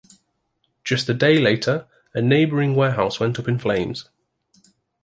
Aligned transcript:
Just 0.83 1.07
a 1.09 1.13
day 1.13 1.37
later, 1.37 1.85
a 2.15 2.23
neighbouring 2.23 2.73
warehouse 2.73 3.19
went 3.19 3.37
up 3.37 3.47
in 3.47 3.59
flames. 3.59 4.09